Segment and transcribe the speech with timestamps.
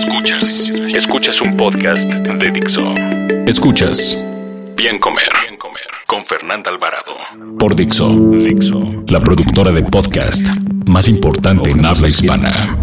[0.00, 2.94] Escuchas, escuchas un podcast de Dixo.
[3.46, 4.16] Escuchas
[4.74, 7.14] Bien Comer, Bien Comer con Fernanda Alvarado
[7.58, 10.42] por Dixo, Dixo, la productora de podcast
[10.86, 12.74] más importante en habla hispana.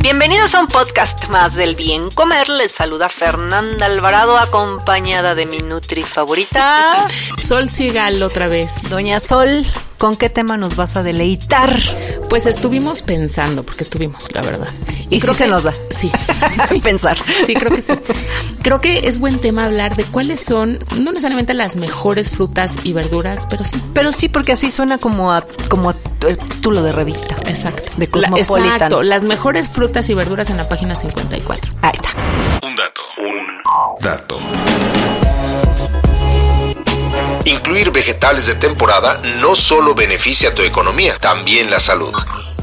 [0.00, 2.48] Bienvenidos a un podcast más del Bien Comer.
[2.48, 7.08] Les saluda Fernanda Alvarado acompañada de mi Nutri favorita.
[7.40, 8.88] Sol Sigal otra vez.
[8.88, 9.66] Doña Sol,
[9.98, 11.78] ¿con qué tema nos vas a deleitar?
[12.28, 14.68] Pues estuvimos pensando, porque estuvimos, la verdad.
[15.10, 15.74] Y, creo sí se nos da.
[15.90, 16.10] Sí,
[16.68, 16.80] sí.
[16.80, 17.16] pensar.
[17.46, 17.92] Sí, creo que sí.
[18.62, 22.92] Creo que es buen tema hablar de cuáles son, no necesariamente las mejores frutas y
[22.92, 23.80] verduras, pero sí.
[23.94, 27.36] Pero sí, porque así suena como a, como a título de revista.
[27.46, 27.90] Exacto.
[27.96, 28.72] De Cosmopolitan.
[28.72, 29.02] exacto.
[29.02, 31.72] Las mejores frutas y verduras en la página 54.
[31.82, 32.10] Ahí está.
[32.66, 33.02] Un dato.
[33.18, 35.25] Un dato.
[37.46, 42.12] Incluir vegetales de temporada no solo beneficia tu economía, también la salud.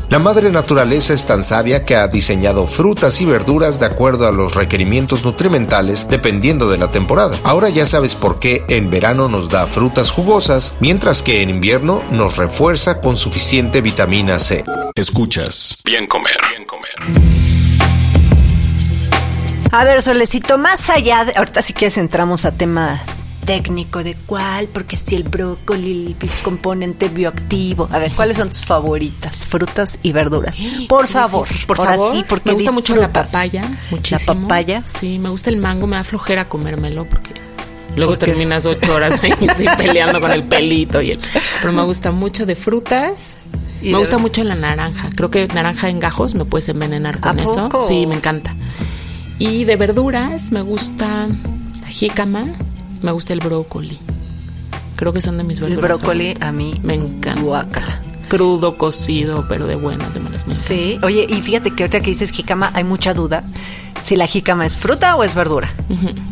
[0.09, 4.33] La madre naturaleza es tan sabia que ha diseñado frutas y verduras de acuerdo a
[4.33, 7.37] los requerimientos nutrimentales dependiendo de la temporada.
[7.45, 12.03] Ahora ya sabes por qué en verano nos da frutas jugosas, mientras que en invierno
[12.11, 14.65] nos refuerza con suficiente vitamina C.
[14.95, 15.77] Escuchas.
[15.85, 16.37] Bien comer.
[16.49, 16.91] Bien comer.
[19.71, 21.33] A ver, Solecito, más allá de...
[21.37, 23.01] Ahorita si quieres entramos a tema
[23.45, 27.87] técnico de cuál, porque si el brócoli, el componente bioactivo.
[27.91, 29.45] A ver, ¿cuáles son tus favoritas?
[29.45, 30.61] Frutas y verduras.
[30.87, 32.15] Por favor, por favor.
[32.15, 34.33] sí, porque me gusta mucho la papaya, muchísimo.
[34.33, 34.83] La papaya.
[34.85, 37.33] Sí, me gusta el mango, me da flojera comérmelo porque
[37.95, 39.33] luego terminas ocho horas ahí
[39.77, 41.19] peleando con el pelito y el.
[41.61, 43.35] Pero me gusta mucho de frutas.
[43.81, 45.09] Me de- gusta mucho la naranja.
[45.15, 47.69] Creo que naranja en gajos me puedes envenenar con ¿A eso.
[47.87, 48.55] Sí, me encanta.
[49.39, 51.27] Y de verduras me gusta
[51.81, 52.43] la jícama,
[53.03, 53.99] me gusta el brócoli.
[54.95, 55.97] Creo que son de mis El verduras.
[55.99, 56.47] brócoli favoritas.
[56.49, 57.41] a mí Me encanta.
[57.41, 58.01] Guácala.
[58.29, 60.47] Crudo, cocido, pero de buenas, de malas.
[60.47, 60.55] me.
[60.55, 63.43] Sí, oye, y fíjate que ahorita que dices jícama, hay mucha duda
[64.01, 65.73] si la jícama es fruta o es verdura,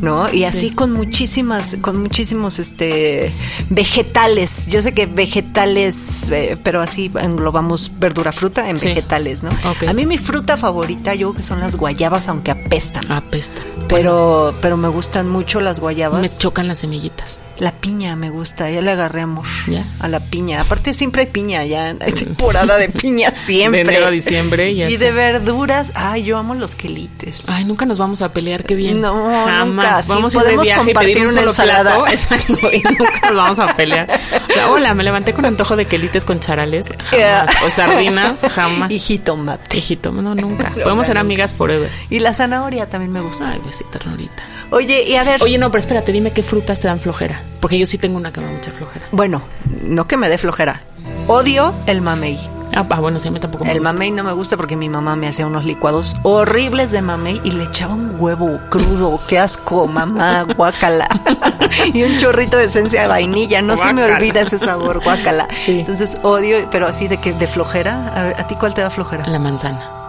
[0.02, 0.32] ¿no?
[0.34, 0.72] Y así Sí.
[0.72, 3.34] con muchísimas, con muchísimos, este,
[3.70, 4.68] vegetales.
[4.68, 8.88] Yo sé que vegetales, eh, pero así englobamos verdura, fruta en Sí.
[8.88, 9.50] vegetales, ¿no?
[9.88, 13.12] A mí mi fruta favorita, yo creo que son las guayabas, aunque apestan.
[13.12, 13.62] Apesta.
[13.88, 16.22] Pero, pero me gustan mucho las guayabas.
[16.22, 17.40] Me chocan las semillitas.
[17.62, 19.86] La piña me gusta, ya le agarré amor Ya.
[20.00, 20.62] a la piña.
[20.62, 23.84] Aparte siempre hay piña, ya hay temporada de piña siempre.
[23.84, 27.48] De enero a diciembre, ya Y de verduras, ay, yo amo los quelites.
[27.50, 29.00] Ay, nunca nos vamos a pelear, qué bien.
[29.00, 29.68] No, Jamás.
[29.68, 30.02] nunca.
[30.02, 31.96] Sí, Vamos a ir de viaje y compartir pedir un solo ensalada.
[31.98, 32.08] plato.
[32.12, 34.10] Exacto, y nunca nos vamos a pelear.
[34.50, 36.88] O sea, hola, me levanté con antojo de quelites con charales.
[37.12, 37.50] Jamás.
[37.64, 38.90] O sardinas, jamás.
[38.90, 39.78] Y jitomate.
[39.78, 40.72] Hijito, no, nunca.
[40.78, 41.92] O Podemos sea, ser amigas forever.
[42.10, 43.52] Y la zanahoria también me gusta.
[43.52, 44.44] Ay, pues besita, ternurita.
[44.72, 45.42] Oye, y a ver.
[45.44, 47.42] Oye, no, pero espérate, dime qué frutas te dan flojera.
[47.60, 49.06] Porque yo sí tengo una que me da mucha flojera.
[49.12, 49.42] Bueno,
[49.84, 50.82] no que me dé flojera.
[51.28, 52.40] Odio el mamey.
[52.74, 53.92] Ah, ah, bueno, sí, a mí tampoco me El gusta.
[53.92, 57.52] mamey no me gusta porque mi mamá me hacía unos licuados horribles de mamey y
[57.52, 59.20] le echaba un huevo crudo.
[59.28, 60.44] ¡Qué asco, mamá!
[60.56, 61.06] Guácala.
[61.94, 63.62] y un chorrito de esencia de vainilla.
[63.62, 65.50] No se me olvida ese sabor, guácala.
[65.54, 65.80] Sí.
[65.80, 68.08] Entonces odio, pero así de que de flojera.
[68.16, 69.28] A, ¿a ti cuál te da flojera?
[69.28, 70.01] La manzana.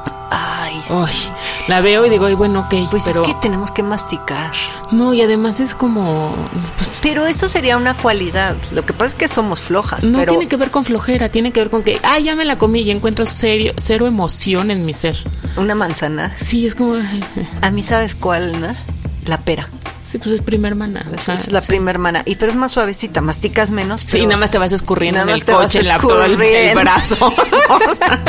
[0.90, 1.28] Ay, sí.
[1.28, 1.32] Ay,
[1.68, 3.22] la veo y digo, ay, bueno, ok, Pues pero...
[3.22, 4.50] es que tenemos que masticar.
[4.90, 6.34] No, y además es como...
[6.76, 8.56] Pues, Pero eso sería una cualidad.
[8.72, 11.52] Lo que pasa es que somos flojas, no pero tiene que ver con flojera, tiene
[11.52, 14.84] que ver con que, ah, ya me la comí y encuentro serio, cero emoción en
[14.84, 15.16] mi ser.
[15.56, 16.32] una manzana.
[16.36, 16.94] Sí, es como...
[17.60, 18.74] A mí sabes cuál, ¿no?
[19.26, 19.68] La pera.
[20.12, 21.06] Sí, pues es prima hermana.
[21.16, 21.68] o sea, es la sí.
[21.68, 22.22] prima hermana.
[22.26, 24.02] Y pero es más suavecita, masticas menos.
[24.02, 26.36] Sí, pero- nada más te vas escurriendo en el coche, en la, todo el,
[26.74, 27.16] brazo.
[27.70, 28.22] O sea,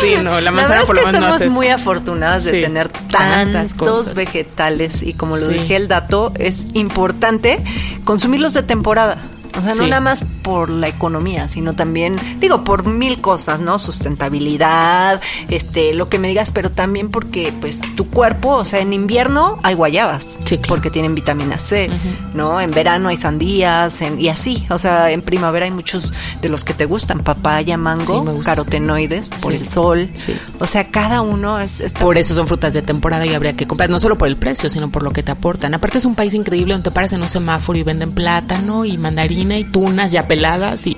[0.00, 1.50] sí, no, la manzana por lo menos no haces.
[1.50, 4.14] muy afortunadas de Sí, tener tantos cosas.
[4.14, 5.54] vegetales y como lo Sí.
[5.54, 7.58] decía el dato, es importante
[8.04, 9.18] consumirlos de temporada.
[9.58, 9.90] O sea, no Sí.
[9.90, 13.78] nada más por la economía, sino también, digo, por mil cosas, ¿no?
[13.80, 18.92] Sustentabilidad, este, lo que me digas, pero también porque, pues, tu cuerpo, o sea, en
[18.92, 20.68] invierno hay guayabas, Sí, claro.
[20.68, 21.90] porque tienen vitamina C,
[22.34, 22.60] ¿no?
[22.60, 26.12] En verano hay sandías, en- y así, o sea, en primavera hay muchos
[26.42, 30.34] de los que te gustan, papaya, mango, Sí, carotenoides, por Sí, el sol, sí.
[30.60, 31.80] o sea, cada uno es...
[31.80, 34.36] está- Por eso son frutas de temporada y habría que comprar, no solo por el
[34.36, 35.72] precio, sino por lo que te aportan.
[35.74, 38.98] Aparte es un país increíble donde te paras en un semáforo y venden plátano y
[38.98, 40.96] mandarina y tunas ya peladas y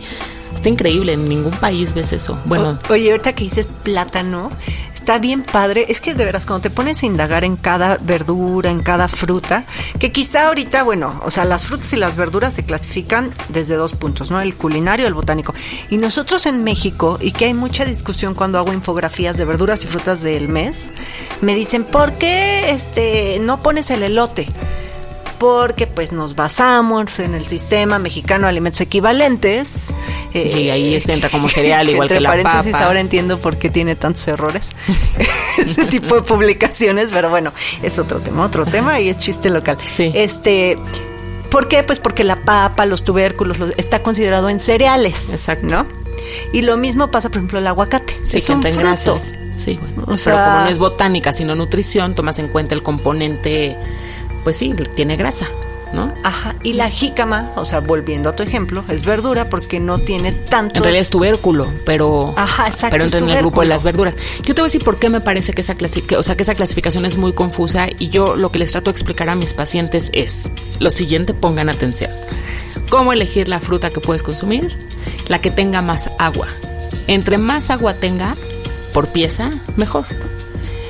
[0.54, 2.38] Está increíble, en ningún país ves eso.
[2.46, 4.50] Bueno, oye, ahorita que dices plátano,
[4.94, 5.84] está bien padre.
[5.90, 9.64] Es que de veras, cuando te pones a indagar en cada verdura, en cada fruta,
[10.00, 13.92] que quizá ahorita, bueno, o sea, las frutas y las verduras se clasifican desde dos
[13.92, 14.40] puntos, ¿no?
[14.40, 15.54] El culinario el botánico.
[15.90, 19.88] Y nosotros en México, y que hay mucha discusión cuando hago infografías de verduras y
[19.88, 20.94] frutas del mes,
[21.42, 24.48] me dicen, ¿por qué este, no pones el elote?
[25.38, 29.94] Porque pues nos basamos en el sistema mexicano de alimentos equivalentes.
[30.32, 33.96] y ahí eh, entra como cereal, igual que la paréntesis, ahora entiendo por qué tiene
[33.96, 34.72] tantos errores
[35.58, 37.52] ese tipo de publicaciones, pero bueno,
[37.82, 39.78] es otro tema, otro tema y es chiste local.
[39.86, 40.10] Sí.
[40.14, 40.78] Este,
[41.50, 41.82] ¿Por qué?
[41.82, 45.30] Pues porque la papa, los tubérculos, está considerado en cereales.
[45.32, 45.66] Exacto.
[45.66, 45.86] ¿No?
[46.52, 48.18] Y lo mismo pasa, por ejemplo, el aguacate.
[48.24, 49.18] Sí, es un fruto.
[49.56, 50.16] Sí, bueno.
[50.22, 53.76] pero como no es botánica, sino nutrición, tomas en cuenta el componente
[54.46, 55.48] pues sí, tiene grasa.
[55.92, 56.14] ¿No?
[56.22, 60.30] Ajá, y la jícama, o sea, volviendo a tu ejemplo, es verdura porque no tiene
[60.30, 60.76] tanto.
[60.76, 62.32] En realidad es tubérculo, pero.
[62.36, 62.90] Ajá, exacto.
[62.92, 64.14] Pero entra en el grupo de las verduras.
[64.44, 65.74] Yo te voy a decir por qué me parece que esa,
[66.16, 68.92] o sea, que esa clasificación es muy confusa y yo lo que les trato de
[68.92, 72.12] explicar a mis pacientes es lo siguiente: pongan atención.
[72.88, 74.76] ¿Cómo elegir la fruta que puedes consumir?
[75.26, 76.46] La que tenga más agua.
[77.08, 78.36] Entre más agua tenga
[78.92, 80.06] por pieza, mejor.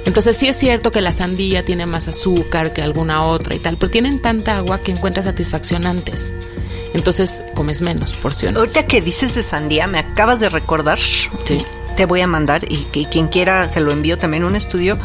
[0.06, 3.76] Entonces sí es cierto que la sandía tiene más azúcar que alguna otra y tal,
[3.76, 6.32] pero tienen tanta agua que encuentras satisfacción antes.
[6.94, 8.56] Entonces comes menos porciones.
[8.56, 10.98] Ahorita que dices de sandía, me acabas de recordar.
[10.98, 11.62] Sí.
[11.96, 14.96] Te voy a mandar y que quien quiera se lo envío también un estudio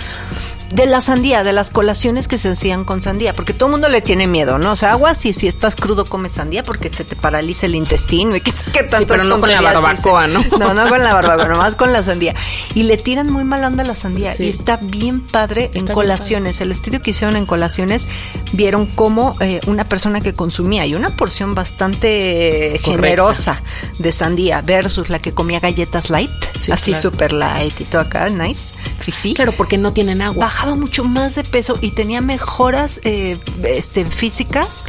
[0.74, 3.90] de la sandía, de las colaciones que se hacían con sandía, porque todo el mundo
[3.90, 4.72] le tiene miedo, ¿no?
[4.72, 8.36] O sea, agua si, si estás crudo comes sandía porque se te paraliza el intestino
[8.36, 8.52] y qué
[8.84, 10.44] tanto sí, pero no con la barbacoa, ¿no?
[10.62, 12.36] No, no con la barbacoa, nomás con la sandía.
[12.76, 16.62] Y le tiran muy mal onda a la sandía y está bien padre en colaciones.
[16.62, 18.08] El estudio que hicieron en colaciones
[18.54, 23.62] vieron cómo eh, una persona que consumía y una porción bastante generosa
[24.00, 26.30] de sandía versus la que comía galletas light,
[26.72, 29.34] así super light y todo acá, nice, fifi.
[29.34, 34.86] Claro, porque no tienen agua mucho más de peso y tenía mejoras eh, este, físicas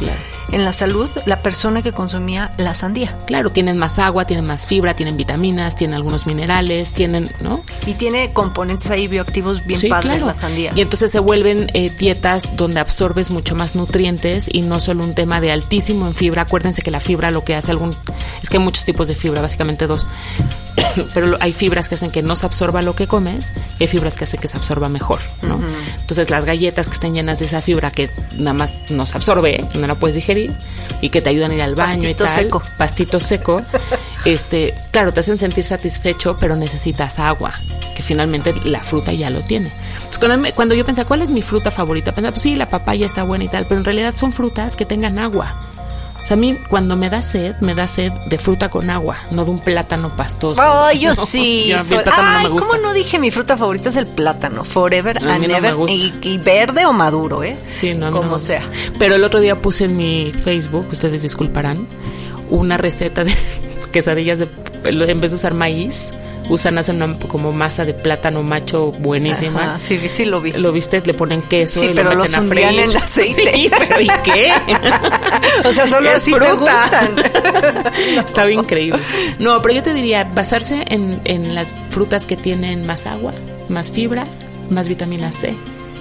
[0.51, 3.17] en la salud la persona que consumía la sandía.
[3.25, 7.61] Claro, tienen más agua, tienen más fibra, tienen vitaminas, tienen algunos minerales, tienen, ¿no?
[7.85, 10.71] Y tiene componentes ahí bioactivos bien padres la sandía.
[10.75, 15.15] Y entonces se vuelven eh, dietas donde absorbes mucho más nutrientes y no solo un
[15.15, 16.43] tema de altísimo en fibra.
[16.43, 17.95] Acuérdense que la fibra lo que hace algún
[18.41, 20.07] es que hay muchos tipos de fibra, básicamente dos.
[21.13, 24.15] Pero hay fibras que hacen que no se absorba lo que comes y hay fibras
[24.15, 25.59] que hacen que se absorba mejor, ¿no?
[25.99, 29.65] Entonces las galletas que estén llenas de esa fibra que nada más no se absorbe,
[29.73, 30.55] no la puedes digerir
[31.01, 32.61] y que te ayudan a ir al baño y tal, seco.
[32.77, 33.61] pastito seco,
[34.25, 37.53] este, claro, te hacen sentir satisfecho, pero necesitas agua,
[37.95, 39.71] que finalmente la fruta ya lo tiene.
[40.11, 42.13] Entonces, cuando, yo pensé, ¿cuál es mi fruta favorita?
[42.13, 44.85] Pensaba, pues sí, la papaya está buena y tal, pero en realidad son frutas que
[44.85, 45.59] tengan agua.
[46.23, 49.17] O sea, a mí cuando me da sed, me da sed de fruta con agua,
[49.31, 50.61] no de un plátano pastoso.
[50.61, 51.73] Ay, yo sí.
[52.15, 54.63] Ay, ¿cómo no dije mi fruta favorita es el plátano?
[54.63, 55.75] Forever and ever.
[55.89, 57.57] y, verde o maduro, ¿eh?
[57.69, 58.61] Sí, no, Como sea.
[58.97, 61.87] Pero el otro día puse en mi Facebook, ustedes disculparán,
[62.49, 63.35] una receta de
[63.91, 64.47] quesadillas de,
[64.85, 66.11] en vez de usar maíz
[66.49, 69.79] usan, hacen una como masa de plátano macho buenísima.
[69.79, 70.51] sí, sí lo vi.
[70.53, 72.79] Lo viste, le ponen queso sí, y pero lo meten a freír.
[72.79, 73.43] en aceite.
[73.53, 74.51] Sí, pero ¿y qué?
[75.67, 77.15] o sea, solo así te gustan.
[78.25, 78.99] Estaba increíble.
[79.39, 83.33] No, pero yo te diría, basarse en, en las frutas que tienen más agua,
[83.69, 84.25] más fibra,
[84.69, 85.53] más vitamina C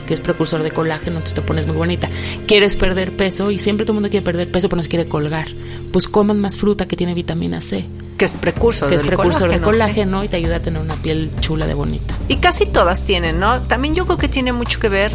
[0.06, 2.08] que es precursor de colágeno, entonces te pones muy bonita.
[2.46, 5.06] Quieres perder peso y siempre todo el mundo quiere perder peso, pero no se quiere
[5.06, 5.46] colgar.
[5.92, 7.84] Pues coman más fruta que tiene vitamina C
[8.22, 11.66] que es precursor que es precursor colágeno y te ayuda a tener una piel chula
[11.66, 12.14] de bonita.
[12.28, 13.62] Y casi todas tienen, ¿no?
[13.62, 15.10] También yo creo que tiene mucho que ver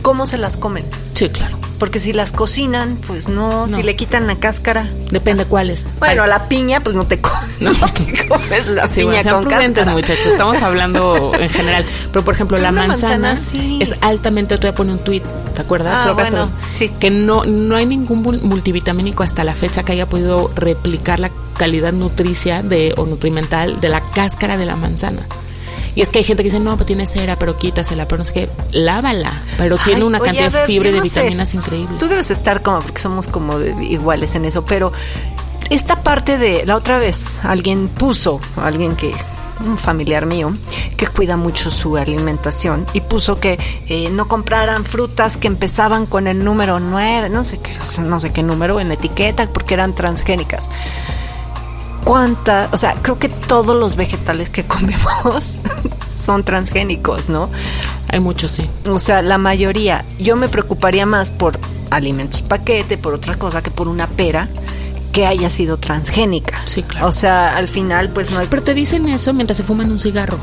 [0.00, 0.84] cómo se las comen.
[1.12, 1.58] Sí, claro.
[1.80, 4.88] Porque si las cocinan, pues no, si le quitan la cáscara.
[5.10, 5.86] Depende cuáles.
[5.98, 7.20] Bueno, la piña, pues no te,
[7.60, 10.26] no te comes la piña con prudentes, muchachos.
[10.26, 11.84] Estamos hablando en general.
[12.12, 14.56] Pero, por ejemplo, la manzana, es altamente...
[14.56, 15.22] Te voy a poner un tweet,
[15.56, 15.98] ¿te acuerdas?
[15.98, 20.52] Ah, Creo que, que no, no hay ningún multivitamínico hasta la fecha que haya podido
[20.54, 25.26] replicar la calidad nutricia de, o nutrimental de la cáscara de la manzana.
[25.94, 28.24] Y es que hay gente que dice, no, pues tiene cera, pero quítasela, pero no
[28.24, 29.42] sé qué, lávala.
[29.58, 31.98] Pero tiene una cantidad de fibra y de vitaminas increíbles.
[31.98, 34.92] Tú debes estar como, porque somos como iguales en eso, pero
[35.70, 39.14] esta parte de, la otra vez, alguien puso, alguien que
[39.64, 40.56] un familiar mío
[40.96, 46.26] que cuida mucho su alimentación y puso que eh, no compraran frutas que empezaban con
[46.26, 49.94] el número 9, no sé qué, no sé qué número en la etiqueta porque eran
[49.94, 50.68] transgénicas
[52.04, 55.60] cuánta, o sea, creo que todos los vegetales que comemos
[56.14, 57.50] son transgénicos, ¿no?
[58.08, 58.68] Hay muchos, sí.
[58.88, 60.04] O sea, la mayoría.
[60.18, 61.58] Yo me preocuparía más por
[61.90, 64.48] alimentos paquete, por otra cosa, que por una pera
[65.12, 66.62] que haya sido transgénica.
[66.64, 67.08] Sí, claro.
[67.08, 68.46] O sea, al final, pues no hay.
[68.48, 70.38] Pero te dicen eso mientras se fuman un cigarro.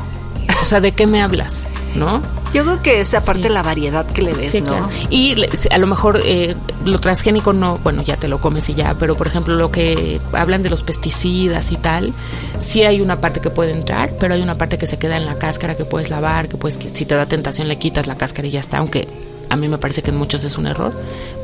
[0.62, 1.64] O sea, ¿de qué me hablas?
[1.94, 2.22] ¿No?
[2.52, 4.66] Yo creo que es aparte la variedad que le des, Sí, ¿no?
[4.72, 4.88] claro.
[5.08, 8.74] Y le- a lo mejor eh, lo transgénico no, bueno, ya te lo comes y
[8.74, 12.12] ya, pero por ejemplo lo que hablan de los pesticidas y tal,
[12.58, 15.26] sí hay una parte que puede entrar, pero hay una parte que se queda en
[15.26, 18.16] la cáscara que puedes lavar, que puedes, que si te da tentación le quitas la
[18.16, 19.06] cáscara y ya está, aunque
[19.48, 20.92] a mí me parece que en muchos es un error,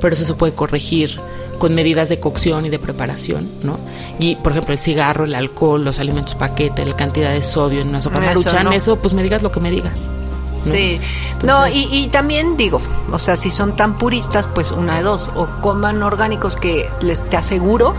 [0.00, 1.20] pero eso se puede corregir
[1.58, 3.78] con medidas de cocción y de preparación, ¿no?
[4.18, 7.88] Y por ejemplo el cigarro, el alcohol, los alimentos paquete, la cantidad de sodio en
[7.88, 8.72] una sopa Eso maruchan, no.
[8.72, 10.08] eso pues me digas lo que me digas.
[10.50, 10.64] ¿No?
[10.64, 11.00] Sí,
[11.44, 12.80] no, y, y también digo,
[13.12, 17.28] o sea, si son tan puristas, pues una de dos, o coman orgánicos que les
[17.28, 17.92] te aseguro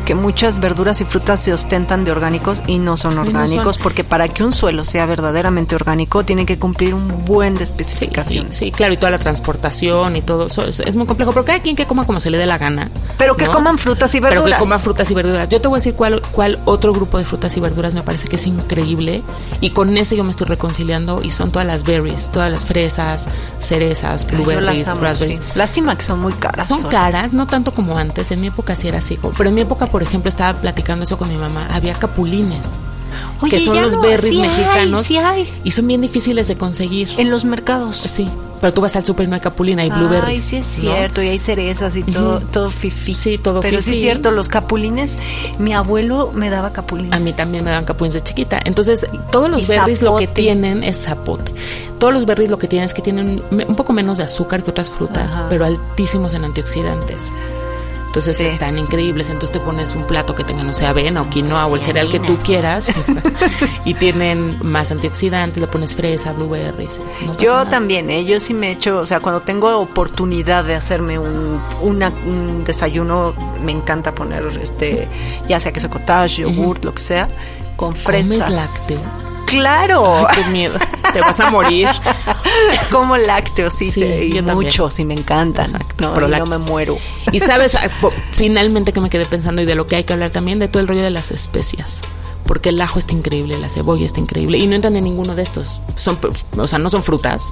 [0.00, 3.82] que muchas verduras y frutas se ostentan de orgánicos y no son no orgánicos, son.
[3.82, 7.66] porque para que un suelo sea verdaderamente orgánico tiene que cumplir un buen de Sí,
[7.66, 8.56] sí, especificaciones.
[8.56, 11.60] sí, claro, y toda la transportación y todo eso es, es muy complejo, pero cada
[11.60, 12.90] quien que coma como se le dé la gana.
[13.18, 13.52] Pero que ¿no?
[13.52, 14.58] coman frutas y Pero verduras.
[14.58, 15.48] que coman frutas y verduras.
[15.48, 18.28] Yo te voy a decir cuál, cuál otro grupo de frutas y verduras me parece
[18.28, 19.22] que es increíble
[19.60, 23.26] y con ese yo me estoy reconciliando y son todas las berries, todas las fresas,
[23.58, 25.38] cerezas, Ay, yo las blueberries, amo, raspberries.
[25.38, 25.44] sí.
[25.54, 26.66] Lástima que son muy caras.
[26.68, 28.30] Son caras, no tanto como antes.
[28.30, 29.18] En mi época sí era así.
[29.36, 31.68] Pero en mi época, por ejemplo, estaba platicando eso con mi mamá.
[31.70, 32.70] Había capulines.
[33.40, 35.06] Oye, que son los no, berries sí hay, mexicanos.
[35.06, 35.52] sí hay.
[35.64, 37.08] Y son bien difíciles de conseguir.
[37.18, 37.96] En los mercados.
[37.96, 38.28] Sí.
[38.60, 40.28] Pero tú vas al super y no hay capulina, hay blueberries.
[40.28, 40.92] Ay, sí es ¿no?
[40.92, 43.14] cierto, y hay cerezas y todo, todo fifi.
[43.14, 45.18] Sí, todo Pero sí es cierto, los capulines,
[45.58, 47.12] mi abuelo me daba capulines.
[47.14, 48.60] A mí también me dan capulines de chiquita.
[48.62, 51.54] Entonces, todos los Y berries lo que tienen es zapote.
[51.98, 54.70] Todos los berries lo que tienen es que tienen un poco menos de azúcar que
[54.70, 55.46] otras frutas, Ajá.
[55.48, 57.32] pero altísimos en antioxidantes.
[58.10, 58.44] Entonces Sí.
[58.46, 59.30] están increíbles.
[59.30, 62.08] Entonces te pones un plato que tenga, no sé, avena o quinoa o el cereal
[62.10, 62.88] que tú quieras.
[63.84, 67.00] y tienen más antioxidantes, le pones fresa, blueberries.
[67.24, 67.70] no Yo nada.
[67.70, 68.24] también, ¿eh?
[68.24, 73.32] yo sí me echo, o sea, cuando tengo oportunidad de hacerme un, una- un desayuno,
[73.62, 75.06] me encanta poner, este,
[75.48, 77.28] ya sea queso cottage, yogurt, lo que sea,
[77.76, 78.28] con fresas.
[78.40, 79.00] ¿Comes lácteo?
[79.46, 80.78] Claro, Ay, qué miedo.
[81.12, 81.88] Te vas a morir.
[82.90, 86.14] como lácteos, sí, Sí, te- y muchos, y me encantan, Exacto, ¿no?
[86.14, 86.98] pero y no me muero.
[87.32, 87.88] Y sabes, ah,
[88.32, 90.80] finalmente que me quedé pensando y de lo que hay que hablar también, de todo
[90.80, 92.00] el rollo de las especias.
[92.46, 94.58] Porque el ajo está increíble, la cebolla está increíble.
[94.58, 95.80] Y no entran en ninguno de estos.
[95.94, 96.18] Son,
[96.56, 97.42] o sea, no son frutas,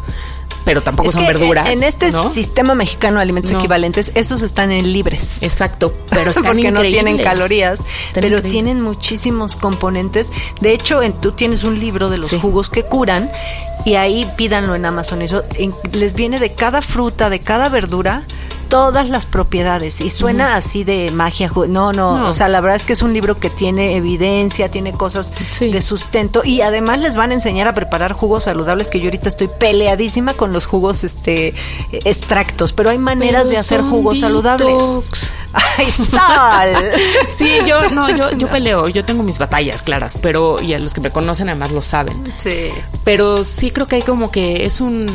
[0.69, 1.69] pero tampoco Es son que verduras.
[1.71, 2.31] En este ¿no?
[2.35, 3.59] sistema mexicano de alimentos No.
[3.59, 5.43] equivalentes, esos están en libres.
[5.43, 8.53] Exacto, pero están porque no tienen calorías, Están pero increíbles.
[8.53, 10.31] tienen muchísimos componentes.
[10.61, 12.39] De hecho, en, tú tienes un libro de los Sí.
[12.39, 13.31] jugos que curan
[13.87, 15.23] y ahí pídanlo en Amazon.
[15.23, 18.25] Eso en- les viene de cada fruta, de cada verdura,
[18.69, 21.51] todas las propiedades y suena así de magia.
[21.55, 22.29] No, no, No.
[22.29, 25.71] o sea, la verdad es que es un libro que tiene evidencia, tiene cosas Sí.
[25.71, 29.29] de sustento y además les van a enseñar a preparar jugos saludables que yo ahorita
[29.29, 31.55] estoy peleadísima con los jugos este
[31.93, 34.75] extractos, pero hay maneras Pero de hacer jugos saludables.
[35.53, 36.73] Ay, sal.
[37.35, 40.93] Sí, yo no, yo, yo peleo, yo tengo mis batallas claras, pero y a los
[40.93, 42.23] que me conocen además lo saben.
[42.37, 42.71] Sí.
[43.05, 45.07] Pero sí creo que hay como que es un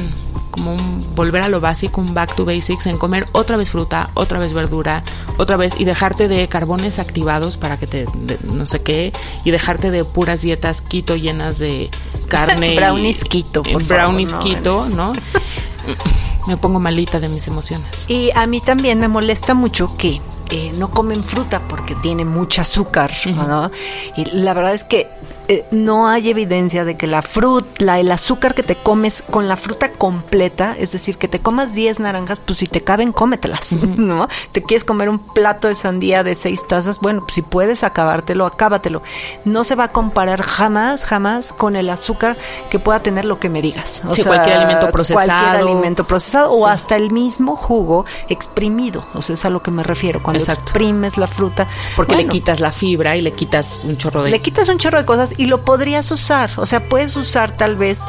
[0.53, 4.11] como un volver a lo básico, un back to basics en comer otra vez fruta,
[4.13, 5.03] otra vez verdura,
[5.37, 9.11] otra vez y dejarte de carbones activados para que te de- no sé qué
[9.43, 11.89] y dejarte de puras dietas keto llenas de
[12.27, 14.95] carne Brownies keto, por favor, brownies no, Vanessa.
[14.95, 15.11] ¿no?
[16.47, 18.05] Me pongo malita de mis emociones.
[18.09, 22.61] Y a mí también me molesta mucho que eh, no comen fruta porque tiene mucho
[22.61, 23.71] azúcar, ¿no?
[24.17, 25.07] Y la verdad es que
[25.47, 29.57] eh, no hay evidencia de que la fruta, el azúcar que te comes con la
[29.57, 34.27] fruta completa, es decir, que te comas 10 naranjas, pues si te caben, cómetelas, ¿no?
[34.51, 38.45] Te quieres comer un plato de sandía de 6 tazas, bueno, pues si puedes acabártelo,
[38.45, 39.01] acábatelo.
[39.45, 42.37] No se va a comparar jamás, jamás con el azúcar
[42.69, 44.01] que pueda tener lo que me digas.
[44.07, 45.25] O Sí, cualquier alimento procesado.
[45.25, 49.05] Cualquier alimento procesado o hasta el mismo jugo exprimido.
[49.13, 50.21] O sea, es a lo que me refiero.
[50.21, 50.63] Cuando Exacto.
[50.63, 51.67] exprimes la fruta.
[51.95, 54.97] Porque le quitas la fibra y le quitas un chorro de le quitas un chorro
[54.97, 56.49] de cosas y lo podrías usar.
[56.57, 58.01] O sea, puedes usar tal vez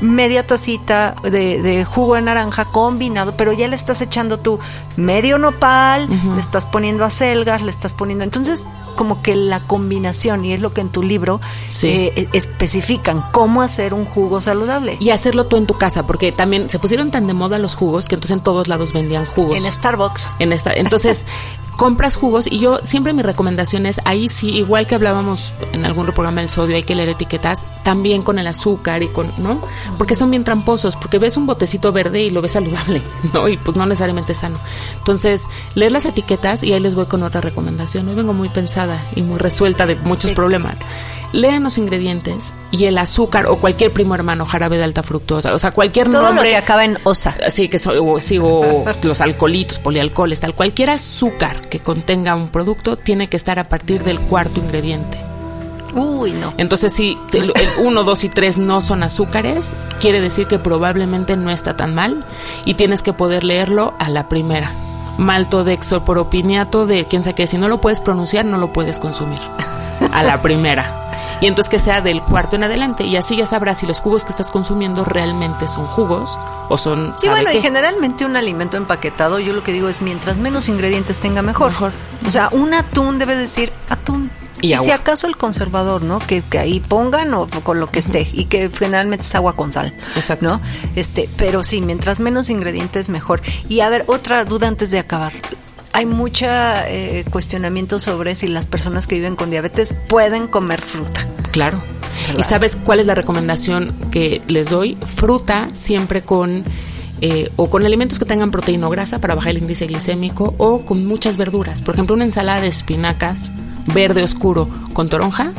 [0.00, 4.60] media tacita de, de jugo de naranja combinado, pero ya le estás echando tú
[4.96, 8.22] medio nopal, le estás poniendo acelgas, le estás poniendo...
[8.22, 11.88] Entonces, como que la combinación, y es lo que en tu libro Sí.
[11.88, 14.96] eh, e- especifican, cómo hacer un jugo saludable.
[15.00, 18.06] y hacerlo tú en tu casa, porque también se pusieron tan de moda los jugos
[18.06, 19.56] que entonces en todos lados vendían jugos.
[19.56, 20.32] En Starbucks.
[20.38, 21.26] en esta entonces
[21.78, 26.06] compras jugos y yo siempre mi recomendación es ahí sí igual que hablábamos en algún
[26.06, 29.60] programa del sodio hay que leer etiquetas también con el azúcar y con no
[29.96, 33.00] porque son bien tramposos porque ves un botecito verde y lo ves saludable
[33.32, 34.58] no y pues no necesariamente sano.
[34.96, 35.44] Entonces
[35.76, 38.08] leer las etiquetas y ahí les voy con otra recomendación.
[38.08, 40.80] Hoy vengo muy pensada y muy resuelta de muchos problemas
[41.32, 45.58] lean los ingredientes y el azúcar o cualquier primo hermano jarabe de alta fructosa, o
[45.58, 47.34] sea, cualquier Todo nombre lo que acaba en osa.
[47.46, 50.54] Así que so- o, sí, o los alcoholitos, polialcoholes, tal.
[50.54, 55.18] Cualquier azúcar que contenga un producto tiene que estar a partir del cuarto ingrediente.
[55.94, 56.52] Uy, no.
[56.58, 59.66] Entonces, si el 1, 2 y 3 no son azúcares,
[60.00, 62.24] quiere decir que probablemente no está tan mal
[62.66, 64.70] y tienes que poder leerlo a la primera.
[65.16, 67.46] Maltodextropropiniato de quién sabe qué.
[67.46, 69.38] Si no lo puedes pronunciar, no lo puedes consumir.
[70.12, 71.07] A la primera.
[71.40, 73.04] Y entonces que sea del cuarto en adelante.
[73.04, 77.14] Y así ya sabrás si los jugos que estás consumiendo realmente son jugos o son.
[77.16, 77.58] Sí, ¿sabe bueno, qué?
[77.58, 81.70] y generalmente un alimento empaquetado, yo lo que digo es mientras menos ingredientes tenga mejor.
[81.70, 81.92] Mejor.
[82.26, 84.30] O sea, un atún debe decir atún.
[84.60, 86.18] Y Y, si acaso el conservador, ¿no?
[86.18, 88.28] Que, que ahí pongan o con lo que esté.
[88.32, 89.94] Y que generalmente es agua con sal.
[90.16, 90.46] Exacto.
[90.46, 90.60] ¿No?
[90.96, 93.40] Este, pero sí, mientras menos ingredientes mejor.
[93.68, 95.32] Y a ver, otra duda antes de acabar.
[95.92, 101.26] Hay mucha eh, cuestionamiento sobre si las personas que viven con diabetes pueden comer fruta.
[101.50, 101.80] Claro.
[102.36, 104.96] ¿Y sabes cuál es la recomendación que les doy?
[105.16, 106.64] Fruta siempre con
[107.20, 110.84] eh, o con alimentos que tengan proteína o grasa para bajar el índice glicémico o
[110.84, 111.82] con muchas verduras.
[111.82, 113.50] Por ejemplo, una ensalada de espinacas
[113.86, 115.52] verde oscuro con toronja.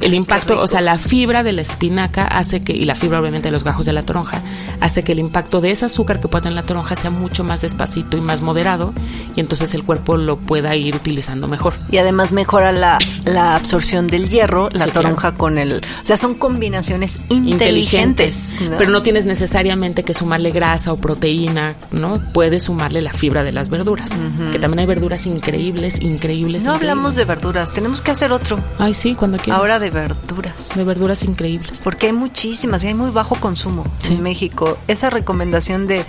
[0.00, 3.48] El impacto, o sea, la fibra de la espinaca hace que, y la fibra obviamente
[3.48, 4.42] de los gajos de la toronja,
[4.82, 7.62] hace que el impacto de ese azúcar que puede tener la toronja sea mucho más
[7.62, 8.92] despacito y más moderado,
[9.36, 11.72] y entonces el cuerpo lo pueda ir utilizando mejor.
[11.90, 15.74] Y además mejora la, la absorción del hierro, la Sí, toronja con el...
[16.02, 18.56] O sea, son combinaciones inteligentes.
[18.68, 18.78] ¿no?
[18.78, 22.20] Pero no tienes necesariamente que sumarle grasa o proteína, ¿no?
[22.32, 24.10] Puedes sumarle la fibra de las verduras,
[24.50, 26.64] que también hay verduras increíbles, increíbles.
[26.64, 28.58] No hablamos de verduras, tenemos que hacer otro.
[28.78, 29.58] Ay, sí, cuando quieras.
[29.58, 30.74] Ahora de verduras.
[30.74, 31.80] de verduras increíbles.
[31.82, 34.14] Porque hay muchísimas y hay muy bajo consumo Sí.
[34.14, 34.71] en México.
[34.88, 36.04] Esa recomendación de,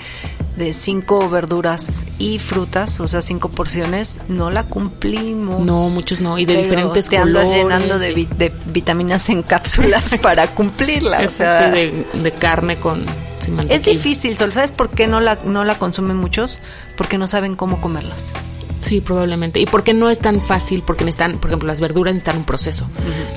[0.57, 5.61] de cinco verduras y frutas, o sea, cinco porciones, no la cumplimos.
[5.61, 9.29] No, muchos no, y de Pero diferentes te andas colores, llenando de, vi- de vitaminas
[9.29, 11.21] en cápsulas para cumplirla.
[11.25, 13.05] O sea, de, de carne con
[13.39, 14.53] sin es difícil, Sol.
[14.53, 16.61] ¿Sabes por qué no la, no la consumen muchos?
[16.95, 18.33] Porque no saben cómo comerlas.
[18.83, 19.59] Sí, probablemente.
[19.59, 22.85] Y porque no es tan fácil, porque necesitan, por ejemplo, las verduras necesitan un proceso.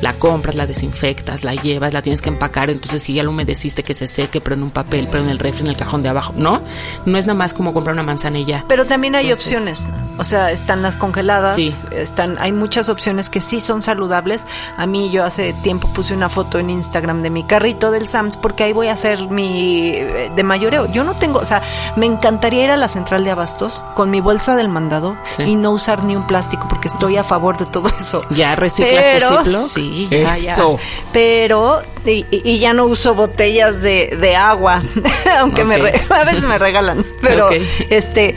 [0.01, 2.69] La compras, la desinfectas, la llevas, la tienes que empacar.
[2.71, 5.39] Entonces, si ya lo humedeciste, que se seque, pero en un papel, pero en el
[5.39, 6.35] refri, en el cajón de abajo.
[6.37, 6.61] No,
[7.05, 8.65] no es nada más como comprar una manzana y ya.
[8.69, 9.91] Pero también hay Entonces- opciones.
[10.19, 11.75] O sea, están las congeladas, Sí.
[11.93, 14.47] están, hay muchas opciones que sí son saludables.
[14.77, 18.37] A mí yo hace tiempo puse una foto en Instagram de mi carrito del Sams
[18.37, 20.91] porque ahí voy a hacer mi eh, de mayoreo.
[20.91, 21.63] Yo no tengo, o sea,
[21.97, 25.43] me encantaría ir a la central de abastos con mi bolsa del mandado Sí.
[25.43, 28.23] y no usar ni un plástico porque estoy a favor de todo eso.
[28.31, 29.67] ¿Ya reciclas tu Pero, Ziploc?
[29.67, 30.53] Sí, ya, ya.
[30.55, 30.79] Eso.
[31.13, 34.83] Pero, y, y- ya no uso botellas de, de agua,
[35.39, 37.05] aunque me re- a veces me regalan.
[37.21, 37.49] Pero,
[37.91, 38.35] este,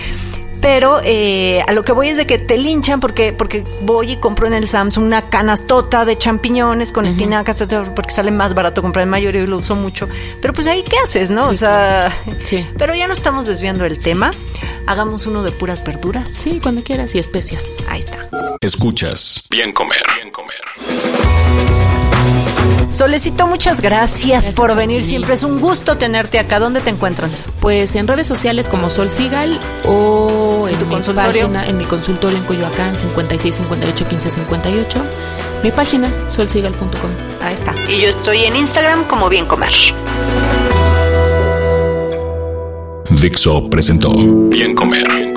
[0.62, 4.16] pero eh, a lo que voy es de que te linchan porque porque voy y
[4.18, 8.82] compro en el Samsung una canastota de champiñones con espinacas, etcétera, porque sale más barato
[8.82, 10.08] comprar en mayoría y lo uso mucho.
[10.42, 11.48] Pero pues ahí, ¿qué haces, no?
[11.48, 12.12] o sea,
[12.44, 12.66] Sí.
[12.78, 14.32] pero ya no estamos desviando el tema.
[14.88, 16.30] Hagamos uno de puras verduras.
[16.30, 17.14] Sí, cuando quieras.
[17.16, 17.64] Y especias.
[17.90, 18.28] Ahí está.
[18.62, 19.46] Escuchas.
[19.50, 20.02] Bien comer.
[20.16, 21.29] Bien comer.
[22.92, 25.04] Solecito, muchas gracias, Gracias por venir.
[25.04, 26.60] Siempre es un gusto tenerte acá.
[26.60, 27.32] ¿Dónde te encuentran?
[27.60, 31.44] Pues en redes sociales como Sol Sigal o en tu mi consultorio?
[31.44, 35.02] página, en mi consultorio en Coyoacán, 56 58 15 58.
[35.64, 37.12] Mi página, solsigal.com.
[37.42, 37.76] Ahí está.
[37.90, 39.70] Y yo estoy en Instagram como Bien Comer.
[43.22, 45.04] Dixo presentó Bien comer.
[45.08, 45.29] Bien comer.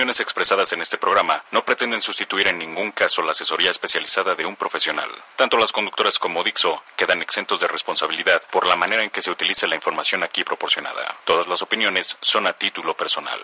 [0.00, 4.46] Opiniones expresadas en este programa no pretenden sustituir en ningún caso la asesoría especializada de
[4.46, 5.10] un profesional.
[5.36, 9.30] Tanto las conductoras como Dixo quedan exentos de responsabilidad por la manera en que se
[9.30, 11.16] utiliza la información aquí proporcionada.
[11.26, 13.38] Todas las opiniones son a título personal.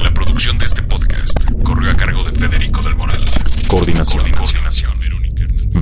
[0.00, 3.26] La producción de este podcast corrió a cargo de Federico del Moral.
[3.68, 4.32] Coordinación.
[4.32, 4.98] Coordinación.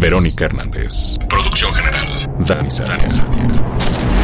[0.01, 1.17] Verónica Hernández.
[1.29, 2.29] Producción general.
[2.41, 4.24] Dani Sadia.